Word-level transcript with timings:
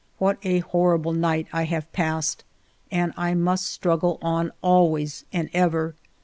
What 0.17 0.39
a 0.43 0.57
horrible 0.61 1.13
night 1.13 1.45
I 1.53 1.65
have 1.65 1.93
passed! 1.93 2.43
And 2.89 3.13
I 3.15 3.35
must 3.35 3.65
struggle 3.67 4.17
on 4.19 4.51
always 4.63 5.25
and 5.31 5.47
ever. 5.53 5.93